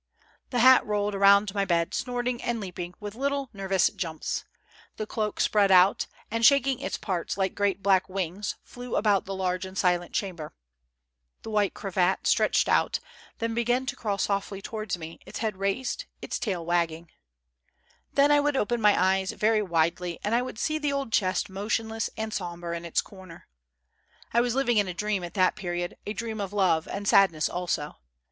Tiie 0.49 0.57
hat 0.61 0.83
rolled 0.83 1.13
around 1.13 1.53
my 1.53 1.63
bed, 1.63 1.93
snorting 1.93 2.41
and 2.41 2.59
leaping 2.59 2.95
with 2.99 3.13
little 3.13 3.51
nervous 3.53 3.91
jumps; 3.91 4.45
the 4.97 5.05
cloak 5.05 5.39
spread 5.39 5.69
out, 5.69 6.07
and, 6.31 6.43
shaking 6.43 6.79
its 6.79 6.97
parts 6.97 7.37
like 7.37 7.53
great 7.53 7.83
black 7.83 8.09
wings, 8.09 8.55
flew 8.63 8.95
about 8.95 9.25
the 9.25 9.35
large 9.35 9.63
and 9.63 9.77
silent 9.77 10.11
chamber; 10.11 10.55
the 11.43 11.51
white 11.51 11.75
cravat 11.75 12.25
stretched 12.25 12.67
out, 12.67 12.99
then 13.37 13.53
began 13.53 13.85
to 13.85 13.95
crawl 13.95 14.17
softly 14.17 14.59
towards 14.59 14.97
me, 14.97 15.19
its 15.27 15.37
head 15.37 15.57
raised, 15.57 16.05
its 16.19 16.39
tail 16.39 16.65
wagging. 16.65 17.03
810 17.03 17.07
MY 17.11 17.11
NEIGHBOR 17.11 17.77
JACQUES. 17.77 18.15
Then, 18.15 18.31
I 18.31 18.39
would 18.39 18.57
open 18.57 18.81
my 18.81 18.99
eyes 18.99 19.31
very 19.33 19.61
widely 19.61 20.17
and 20.23 20.45
would 20.47 20.57
see 20.57 20.79
the 20.79 20.91
old 20.91 21.11
chest 21.13 21.47
motionless 21.47 22.09
and 22.17 22.33
sombre 22.33 22.75
in 22.75 22.85
its 22.85 23.01
corner. 23.03 23.47
I 24.33 24.41
was 24.41 24.55
living 24.55 24.77
in 24.77 24.87
a 24.87 24.95
dream 24.95 25.23
at 25.23 25.35
that 25.35 25.55
period, 25.55 25.95
a 26.07 26.13
dream 26.13 26.41
of 26.41 26.53
love 26.53 26.87
and 26.87 27.07
sadness 27.07 27.47
also. 27.47 27.97